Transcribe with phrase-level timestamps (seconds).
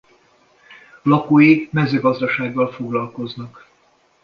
[1.03, 3.67] Lakói mezőgazdasággal foglalkoznak.